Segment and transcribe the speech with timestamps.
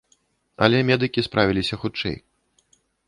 [0.67, 2.17] Але медыкі справіліся хутчэй.